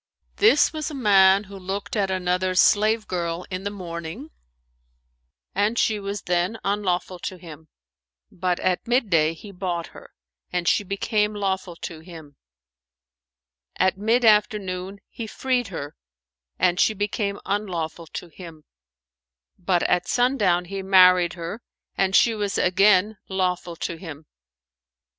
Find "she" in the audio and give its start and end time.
5.77-5.99, 10.67-10.83, 16.79-16.95, 22.15-22.33